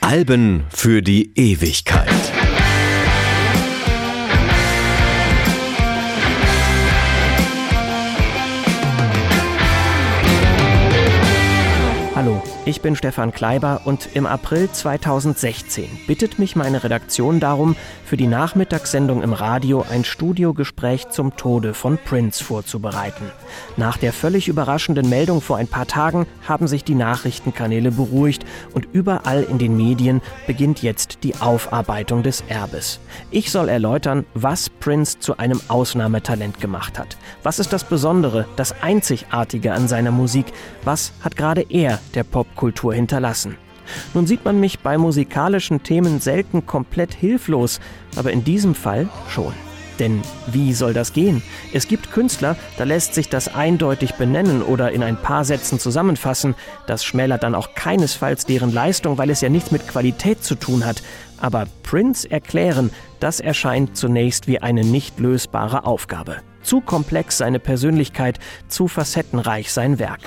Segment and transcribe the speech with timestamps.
[0.00, 2.31] Alben für die Ewigkeit.
[12.72, 17.76] Ich bin Stefan Kleiber und im April 2016 bittet mich meine Redaktion darum,
[18.06, 23.30] für die Nachmittagssendung im Radio ein Studiogespräch zum Tode von Prince vorzubereiten.
[23.76, 28.88] Nach der völlig überraschenden Meldung vor ein paar Tagen haben sich die Nachrichtenkanäle beruhigt und
[28.94, 33.00] überall in den Medien beginnt jetzt die Aufarbeitung des Erbes.
[33.30, 37.18] Ich soll erläutern, was Prince zu einem Ausnahmetalent gemacht hat.
[37.42, 40.46] Was ist das Besondere, das Einzigartige an seiner Musik?
[40.84, 43.56] Was hat gerade er der Popkultur hinterlassen?
[44.14, 47.80] Nun sieht man mich bei musikalischen Themen selten komplett hilflos,
[48.16, 49.52] aber in diesem Fall schon.
[49.98, 51.42] Denn wie soll das gehen?
[51.72, 56.54] Es gibt Künstler, da lässt sich das eindeutig benennen oder in ein paar Sätzen zusammenfassen.
[56.86, 60.84] Das schmälert dann auch keinesfalls deren Leistung, weil es ja nichts mit Qualität zu tun
[60.84, 61.02] hat.
[61.38, 62.90] Aber Prince erklären,
[63.20, 66.36] das erscheint zunächst wie eine nicht lösbare Aufgabe.
[66.62, 70.20] Zu komplex seine Persönlichkeit, zu facettenreich sein Werk.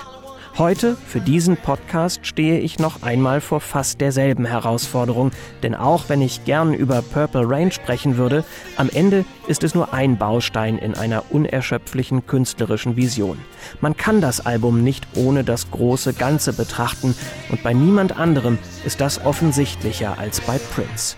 [0.58, 5.32] Heute, für diesen Podcast, stehe ich noch einmal vor fast derselben Herausforderung,
[5.64, 8.46] denn auch wenn ich gern über Purple Rain sprechen würde,
[8.78, 13.38] am Ende ist es nur ein Baustein in einer unerschöpflichen künstlerischen Vision.
[13.82, 17.16] Man kann das Album nicht ohne das große Ganze betrachten
[17.50, 21.18] und bei niemand anderem ist das offensichtlicher als bei Prince.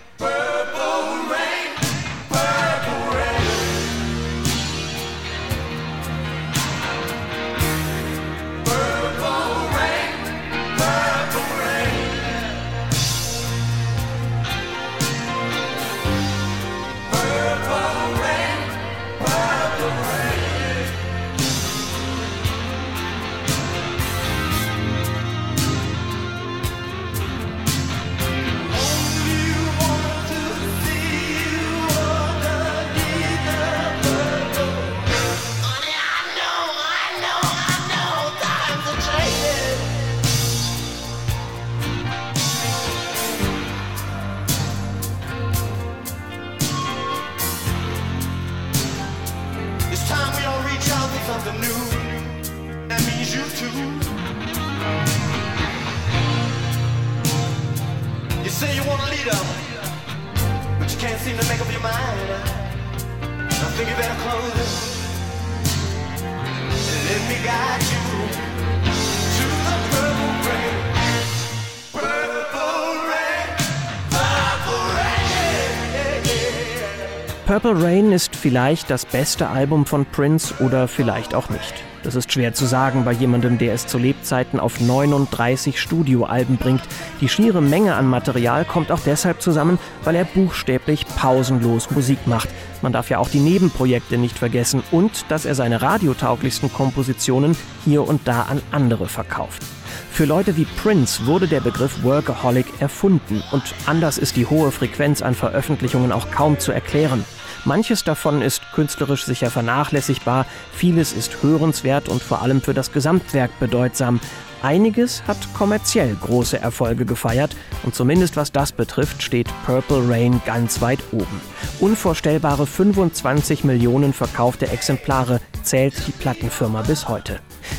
[77.48, 81.72] Purple Rain ist vielleicht das beste Album von Prince oder vielleicht auch nicht.
[82.02, 86.82] Das ist schwer zu sagen bei jemandem, der es zu Lebzeiten auf 39 Studioalben bringt.
[87.22, 92.50] Die schiere Menge an Material kommt auch deshalb zusammen, weil er buchstäblich pausenlos Musik macht.
[92.82, 98.06] Man darf ja auch die Nebenprojekte nicht vergessen und dass er seine radiotauglichsten Kompositionen hier
[98.06, 99.62] und da an andere verkauft.
[100.10, 105.22] Für Leute wie Prince wurde der Begriff Workaholic erfunden und anders ist die hohe Frequenz
[105.22, 107.24] an Veröffentlichungen auch kaum zu erklären.
[107.68, 113.50] Manches davon ist künstlerisch sicher vernachlässigbar, vieles ist hörenswert und vor allem für das Gesamtwerk
[113.60, 114.20] bedeutsam.
[114.62, 120.80] Einiges hat kommerziell große Erfolge gefeiert und zumindest was das betrifft, steht Purple Rain ganz
[120.80, 121.42] weit oben.
[121.78, 127.38] Unvorstellbare 25 Millionen verkaufte Exemplare zählt die Plattenfirma bis heute.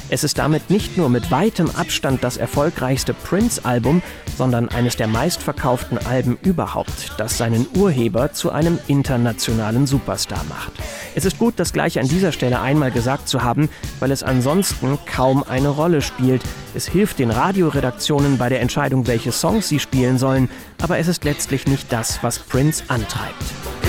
[0.09, 4.01] Es ist damit nicht nur mit weitem Abstand das erfolgreichste Prince-Album,
[4.37, 10.71] sondern eines der meistverkauften Alben überhaupt, das seinen Urheber zu einem internationalen Superstar macht.
[11.15, 13.69] Es ist gut, das gleich an dieser Stelle einmal gesagt zu haben,
[13.99, 16.41] weil es ansonsten kaum eine Rolle spielt.
[16.73, 20.49] Es hilft den Radioredaktionen bei der Entscheidung, welche Songs sie spielen sollen,
[20.81, 23.88] aber es ist letztlich nicht das, was Prince antreibt.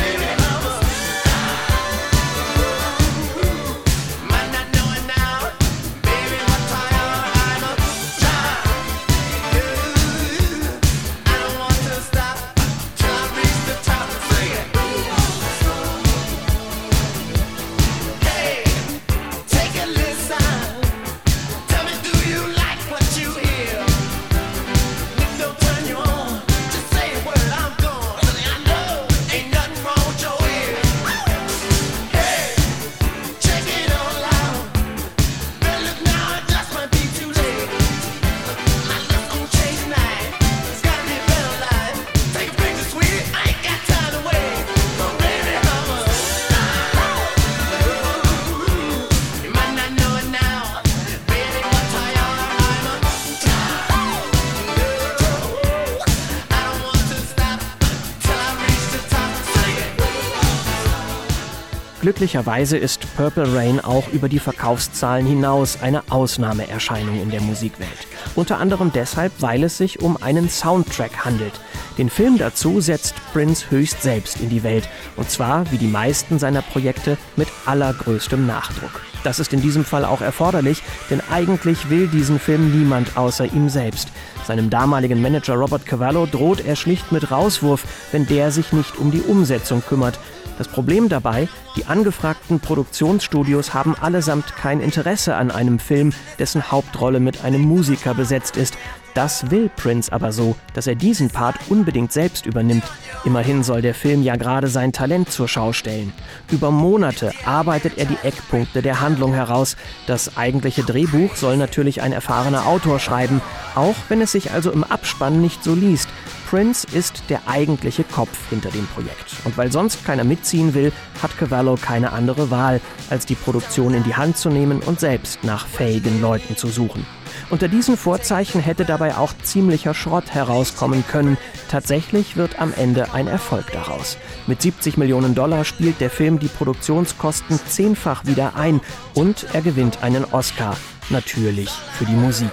[62.00, 67.91] Glücklicherweise ist Purple Rain auch über die Verkaufszahlen hinaus eine Ausnahmeerscheinung in der Musikwelt.
[68.35, 71.52] Unter anderem deshalb, weil es sich um einen Soundtrack handelt.
[71.99, 74.88] Den Film dazu setzt Prince höchst selbst in die Welt.
[75.17, 79.02] Und zwar, wie die meisten seiner Projekte, mit allergrößtem Nachdruck.
[79.23, 83.69] Das ist in diesem Fall auch erforderlich, denn eigentlich will diesen Film niemand außer ihm
[83.69, 84.08] selbst.
[84.47, 89.11] Seinem damaligen Manager Robert Cavallo droht er schlicht mit Rauswurf, wenn der sich nicht um
[89.11, 90.19] die Umsetzung kümmert.
[90.61, 97.19] Das Problem dabei, die angefragten Produktionsstudios haben allesamt kein Interesse an einem Film, dessen Hauptrolle
[97.19, 98.77] mit einem Musiker besetzt ist.
[99.15, 102.85] Das will Prince aber so, dass er diesen Part unbedingt selbst übernimmt.
[103.25, 106.12] Immerhin soll der Film ja gerade sein Talent zur Schau stellen.
[106.51, 109.79] Über Monate arbeitet er die Eckpunkte der Handlung heraus.
[110.07, 113.41] Das eigentliche Drehbuch soll natürlich ein erfahrener Autor schreiben,
[113.75, 116.11] auch wenn es sich also im Abspann nicht so liest.
[116.50, 119.37] Prince ist der eigentliche Kopf hinter dem Projekt.
[119.44, 120.91] Und weil sonst keiner mitziehen will,
[121.23, 125.44] hat Cavallo keine andere Wahl, als die Produktion in die Hand zu nehmen und selbst
[125.44, 127.06] nach fähigen Leuten zu suchen.
[127.50, 131.38] Unter diesen Vorzeichen hätte dabei auch ziemlicher Schrott herauskommen können.
[131.69, 134.19] Tatsächlich wird am Ende ein Erfolg daraus.
[134.49, 138.81] Mit 70 Millionen Dollar spielt der Film die Produktionskosten zehnfach wieder ein
[139.14, 140.76] und er gewinnt einen Oscar.
[141.11, 142.50] Natürlich für die Musik.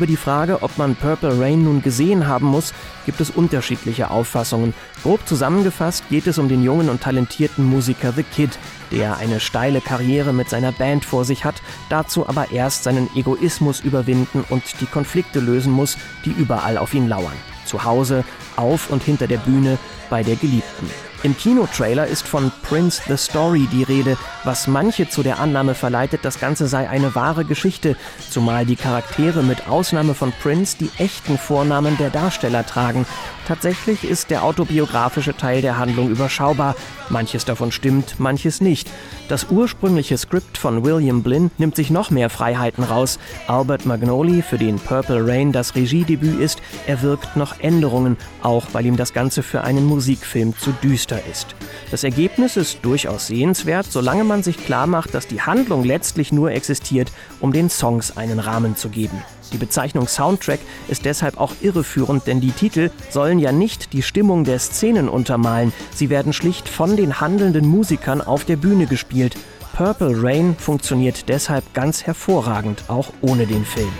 [0.00, 2.72] Über die Frage, ob man Purple Rain nun gesehen haben muss,
[3.04, 4.72] gibt es unterschiedliche Auffassungen.
[5.02, 8.58] Grob zusammengefasst geht es um den jungen und talentierten Musiker The Kid,
[8.90, 11.60] der eine steile Karriere mit seiner Band vor sich hat,
[11.90, 17.06] dazu aber erst seinen Egoismus überwinden und die Konflikte lösen muss, die überall auf ihn
[17.06, 17.36] lauern.
[17.66, 18.24] Zu Hause,
[18.56, 19.76] auf und hinter der Bühne,
[20.08, 20.88] bei der Geliebten.
[21.22, 26.20] Im Kinotrailer ist von Prince the Story die Rede, was manche zu der Annahme verleitet,
[26.24, 27.94] das Ganze sei eine wahre Geschichte,
[28.30, 33.04] zumal die Charaktere mit Ausnahme von Prince die echten Vornamen der Darsteller tragen.
[33.46, 36.74] Tatsächlich ist der autobiografische Teil der Handlung überschaubar.
[37.10, 38.88] Manches davon stimmt, manches nicht.
[39.28, 43.18] Das ursprüngliche Skript von William Blinn nimmt sich noch mehr Freiheiten raus.
[43.46, 48.96] Albert Magnoli, für den Purple Rain das Regiedebüt ist, erwirkt noch Änderungen, auch weil ihm
[48.96, 51.54] das Ganze für einen Musikfilm zu düster ist.
[51.90, 56.52] Das Ergebnis ist durchaus sehenswert, solange man sich klar macht, dass die Handlung letztlich nur
[56.52, 59.22] existiert, um den Songs einen Rahmen zu geben.
[59.52, 64.44] Die Bezeichnung Soundtrack ist deshalb auch irreführend, denn die Titel sollen ja nicht die Stimmung
[64.44, 69.36] der Szenen untermalen, sie werden schlicht von den handelnden Musikern auf der Bühne gespielt.
[69.72, 73.92] Purple Rain funktioniert deshalb ganz hervorragend, auch ohne den Film.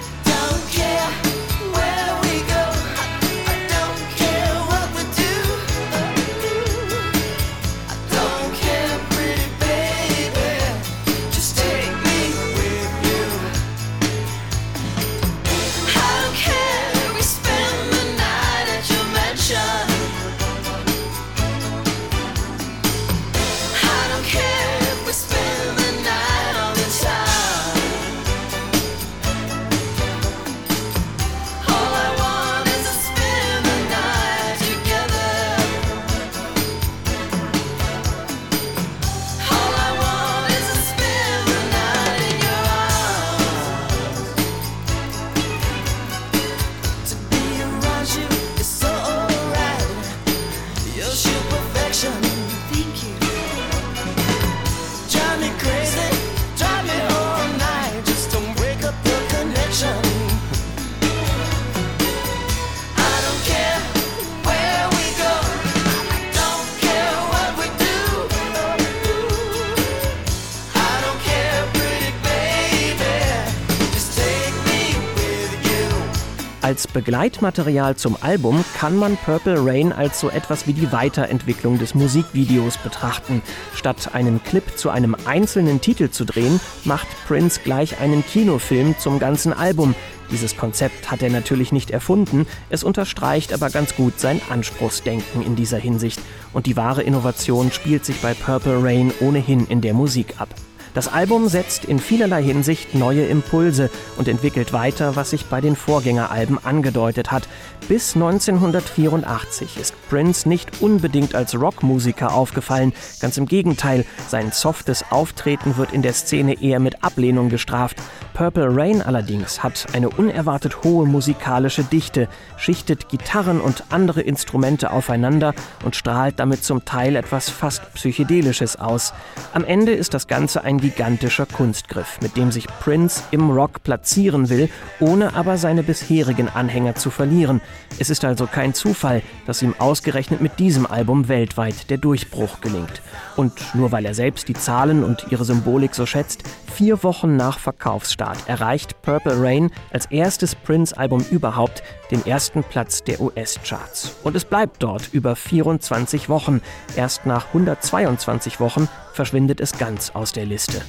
[76.70, 81.96] Als Begleitmaterial zum Album kann man Purple Rain als so etwas wie die Weiterentwicklung des
[81.96, 83.42] Musikvideos betrachten.
[83.74, 89.18] Statt einen Clip zu einem einzelnen Titel zu drehen, macht Prince gleich einen Kinofilm zum
[89.18, 89.96] ganzen Album.
[90.30, 95.56] Dieses Konzept hat er natürlich nicht erfunden, es unterstreicht aber ganz gut sein Anspruchsdenken in
[95.56, 96.20] dieser Hinsicht.
[96.52, 100.54] Und die wahre Innovation spielt sich bei Purple Rain ohnehin in der Musik ab.
[100.92, 105.76] Das Album setzt in vielerlei Hinsicht neue Impulse und entwickelt weiter, was sich bei den
[105.76, 107.48] Vorgängeralben angedeutet hat.
[107.88, 115.76] Bis 1984 ist Prince nicht unbedingt als Rockmusiker aufgefallen, ganz im Gegenteil, sein softes Auftreten
[115.76, 117.96] wird in der Szene eher mit Ablehnung gestraft.
[118.40, 125.52] Purple Rain allerdings hat eine unerwartet hohe musikalische Dichte, schichtet Gitarren und andere Instrumente aufeinander
[125.84, 129.12] und strahlt damit zum Teil etwas fast Psychedelisches aus.
[129.52, 134.48] Am Ende ist das Ganze ein gigantischer Kunstgriff, mit dem sich Prince im Rock platzieren
[134.48, 134.70] will,
[135.00, 137.60] ohne aber seine bisherigen Anhänger zu verlieren.
[137.98, 143.02] Es ist also kein Zufall, dass ihm ausgerechnet mit diesem Album weltweit der Durchbruch gelingt.
[143.36, 146.42] Und nur weil er selbst die Zahlen und ihre Symbolik so schätzt,
[146.72, 153.20] vier Wochen nach Verkaufsstart erreicht Purple Rain als erstes Prince-Album überhaupt den ersten Platz der
[153.20, 154.16] US-Charts.
[154.22, 156.60] Und es bleibt dort über 24 Wochen.
[156.96, 160.82] Erst nach 122 Wochen verschwindet es ganz aus der Liste.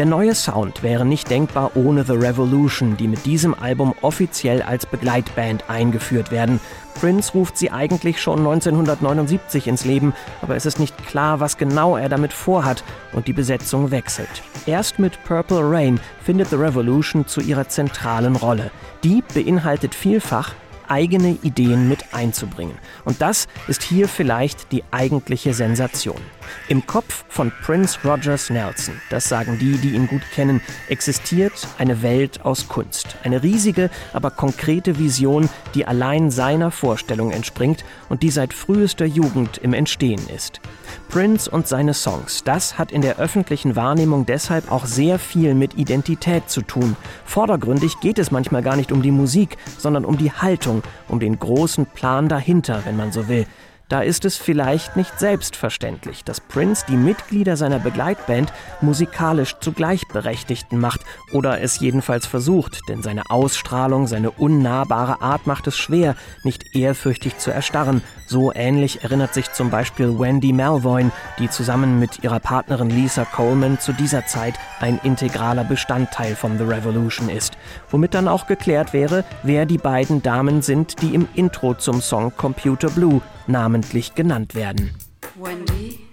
[0.00, 4.86] Der neue Sound wäre nicht denkbar ohne The Revolution, die mit diesem Album offiziell als
[4.86, 6.58] Begleitband eingeführt werden.
[6.94, 11.98] Prince ruft sie eigentlich schon 1979 ins Leben, aber es ist nicht klar, was genau
[11.98, 14.42] er damit vorhat und die Besetzung wechselt.
[14.64, 18.70] Erst mit Purple Rain findet The Revolution zu ihrer zentralen Rolle.
[19.04, 20.54] Die beinhaltet vielfach
[20.90, 22.74] eigene Ideen mit einzubringen.
[23.04, 26.20] Und das ist hier vielleicht die eigentliche Sensation.
[26.68, 32.02] Im Kopf von Prince Rogers Nelson, das sagen die, die ihn gut kennen, existiert eine
[32.02, 33.16] Welt aus Kunst.
[33.22, 39.58] Eine riesige, aber konkrete Vision, die allein seiner Vorstellung entspringt und die seit frühester Jugend
[39.58, 40.60] im Entstehen ist.
[41.08, 45.76] Prince und seine Songs, das hat in der öffentlichen Wahrnehmung deshalb auch sehr viel mit
[45.76, 46.96] Identität zu tun.
[47.24, 51.38] Vordergründig geht es manchmal gar nicht um die Musik, sondern um die Haltung, um den
[51.38, 53.46] großen Plan dahinter, wenn man so will.
[53.90, 60.78] Da ist es vielleicht nicht selbstverständlich, dass Prince die Mitglieder seiner Begleitband musikalisch zu Gleichberechtigten
[60.78, 61.00] macht
[61.32, 67.38] oder es jedenfalls versucht, denn seine Ausstrahlung, seine unnahbare Art macht es schwer, nicht ehrfürchtig
[67.38, 68.00] zu erstarren.
[68.28, 73.80] So ähnlich erinnert sich zum Beispiel Wendy Melvoin, die zusammen mit ihrer Partnerin Lisa Coleman
[73.80, 77.54] zu dieser Zeit ein integraler Bestandteil von The Revolution ist.
[77.90, 82.32] Womit dann auch geklärt wäre, wer die beiden Damen sind, die im Intro zum Song
[82.36, 84.90] Computer Blue namentlich genannt werden.
[85.36, 86.06] Wendy?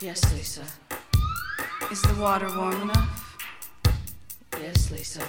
[0.00, 0.62] Yes, Lisa.
[1.90, 3.38] Is the water warm enough?
[4.60, 5.22] Yes, Lisa.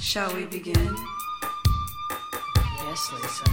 [0.00, 0.96] Shall we begin?
[2.84, 3.44] Yes, Lisa.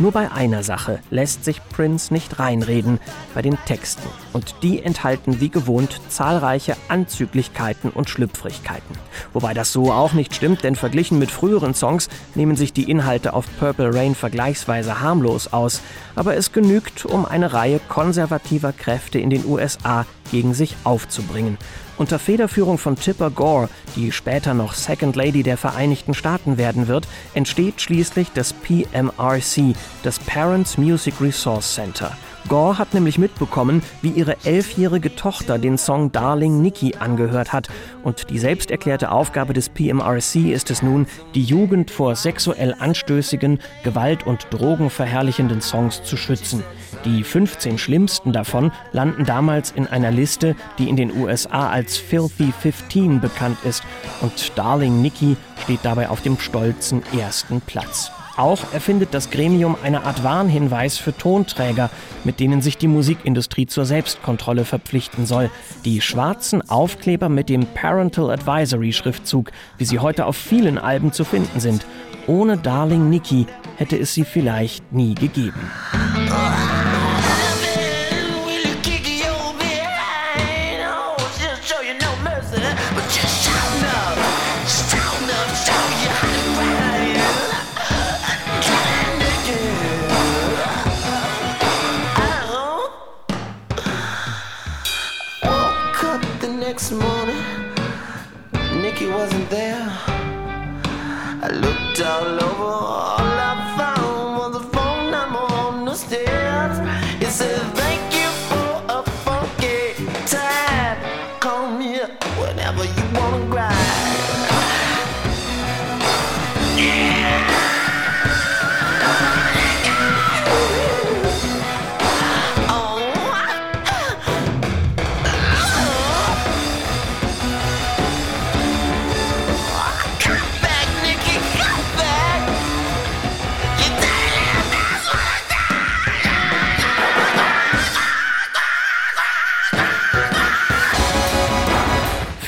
[0.00, 3.00] Nur bei einer Sache lässt sich Prince nicht reinreden,
[3.34, 4.08] bei den Texten.
[4.32, 8.96] Und die enthalten wie gewohnt zahlreiche Anzüglichkeiten und Schlüpfrigkeiten.
[9.32, 13.32] Wobei das so auch nicht stimmt, denn verglichen mit früheren Songs nehmen sich die Inhalte
[13.32, 15.80] auf Purple Rain vergleichsweise harmlos aus.
[16.14, 21.58] Aber es genügt, um eine Reihe konservativer Kräfte in den USA gegen sich aufzubringen.
[21.98, 27.08] Unter Federführung von Tipper Gore, die später noch Second Lady der Vereinigten Staaten werden wird,
[27.34, 29.74] entsteht schließlich das PMRC,
[30.04, 32.16] das Parents Music Resource Center.
[32.48, 37.68] Gore hat nämlich mitbekommen, wie ihre elfjährige Tochter den Song Darling Nikki angehört hat.
[38.04, 44.26] Und die selbsterklärte Aufgabe des PMRC ist es nun, die Jugend vor sexuell anstößigen, gewalt-
[44.26, 46.62] und drogenverherrlichenden Songs zu schützen.
[47.04, 52.52] Die 15 schlimmsten davon landen damals in einer Liste, die in den USA als Filthy
[52.52, 53.82] 15 bekannt ist.
[54.20, 58.10] Und Darling Nikki steht dabei auf dem stolzen ersten Platz.
[58.38, 61.90] Auch erfindet das Gremium eine Art Warnhinweis für Tonträger,
[62.22, 65.50] mit denen sich die Musikindustrie zur Selbstkontrolle verpflichten soll.
[65.84, 71.24] Die schwarzen Aufkleber mit dem Parental Advisory Schriftzug, wie sie heute auf vielen Alben zu
[71.24, 71.84] finden sind.
[72.28, 73.46] Ohne Darling Nikki
[73.78, 75.70] hätte es sie vielleicht nie gegeben.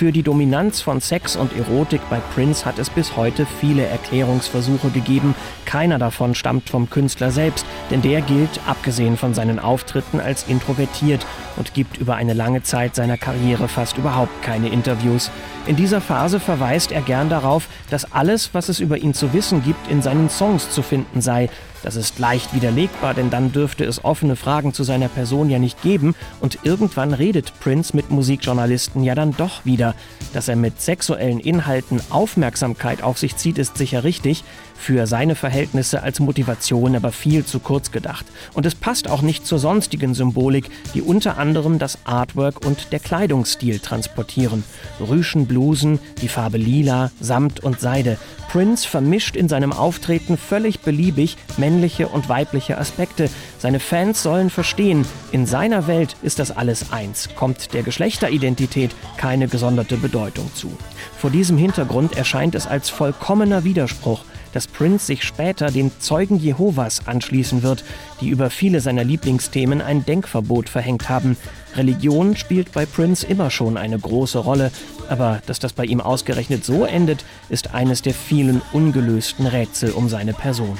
[0.00, 4.88] Für die Dominanz von Sex und Erotik bei Prince hat es bis heute viele Erklärungsversuche
[4.88, 5.34] gegeben.
[5.66, 11.26] Keiner davon stammt vom Künstler selbst, denn der gilt, abgesehen von seinen Auftritten, als introvertiert
[11.56, 15.30] und gibt über eine lange Zeit seiner Karriere fast überhaupt keine Interviews.
[15.66, 19.62] In dieser Phase verweist er gern darauf, dass alles, was es über ihn zu wissen
[19.62, 21.50] gibt, in seinen Songs zu finden sei.
[21.82, 25.82] Das ist leicht widerlegbar, denn dann dürfte es offene Fragen zu seiner Person ja nicht
[25.82, 29.94] geben und irgendwann redet Prince mit Musikjournalisten ja dann doch wieder.
[30.34, 34.44] Dass er mit sexuellen Inhalten Aufmerksamkeit auf sich zieht, ist sicher richtig,
[34.80, 38.24] für seine Verhältnisse als Motivation aber viel zu kurz gedacht.
[38.54, 42.98] Und es passt auch nicht zur sonstigen Symbolik, die unter anderem das Artwork und der
[42.98, 44.64] Kleidungsstil transportieren.
[45.00, 48.16] Rüschenblusen, die Farbe lila, Samt und Seide.
[48.48, 53.30] Prince vermischt in seinem Auftreten völlig beliebig männliche und weibliche Aspekte.
[53.58, 59.46] Seine Fans sollen verstehen, in seiner Welt ist das alles eins, kommt der Geschlechteridentität keine
[59.46, 60.76] gesonderte Bedeutung zu.
[61.16, 67.06] Vor diesem Hintergrund erscheint es als vollkommener Widerspruch, dass Prince sich später den Zeugen Jehovas
[67.06, 67.84] anschließen wird,
[68.20, 71.36] die über viele seiner Lieblingsthemen ein Denkverbot verhängt haben.
[71.76, 74.70] Religion spielt bei Prince immer schon eine große Rolle,
[75.08, 80.08] aber dass das bei ihm ausgerechnet so endet, ist eines der vielen ungelösten Rätsel um
[80.08, 80.78] seine Person.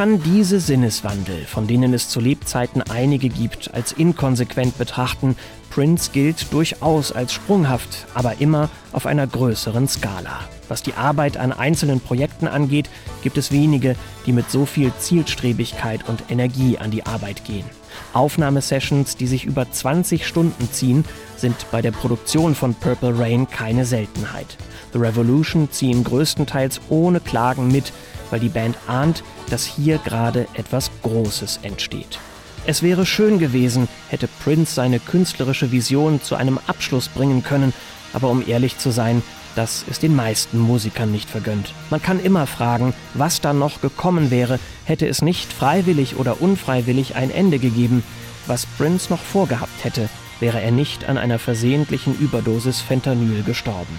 [0.00, 5.36] Kann diese Sinneswandel, von denen es zu Lebzeiten einige gibt, als inkonsequent betrachten.
[5.68, 10.40] Prince gilt durchaus als sprunghaft, aber immer auf einer größeren Skala.
[10.70, 12.88] Was die Arbeit an einzelnen Projekten angeht,
[13.22, 17.66] gibt es wenige, die mit so viel Zielstrebigkeit und Energie an die Arbeit gehen.
[18.12, 21.04] Aufnahmesessions, die sich über 20 Stunden ziehen,
[21.36, 24.56] sind bei der Produktion von Purple Rain keine Seltenheit.
[24.92, 27.92] The Revolution ziehen größtenteils ohne Klagen mit,
[28.30, 32.18] weil die Band ahnt, dass hier gerade etwas Großes entsteht.
[32.66, 37.72] Es wäre schön gewesen, hätte Prince seine künstlerische Vision zu einem Abschluss bringen können,
[38.12, 39.22] aber um ehrlich zu sein,
[39.56, 41.72] das ist den meisten Musikern nicht vergönnt.
[41.90, 47.16] Man kann immer fragen, was dann noch gekommen wäre, hätte es nicht freiwillig oder unfreiwillig
[47.16, 48.02] ein Ende gegeben.
[48.46, 50.08] Was Prince noch vorgehabt hätte,
[50.40, 53.98] wäre er nicht an einer versehentlichen Überdosis Fentanyl gestorben.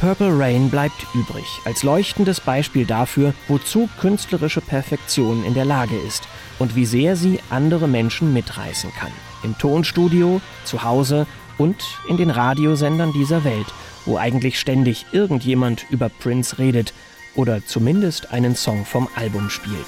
[0.00, 6.24] Purple Rain bleibt übrig, als leuchtendes Beispiel dafür, wozu künstlerische Perfektion in der Lage ist
[6.58, 9.12] und wie sehr sie andere Menschen mitreißen kann.
[9.44, 11.76] Im Tonstudio, zu Hause und
[12.08, 13.66] in den Radiosendern dieser Welt,
[14.04, 16.92] wo eigentlich ständig irgendjemand über Prince redet
[17.34, 19.86] oder zumindest einen Song vom Album spielt.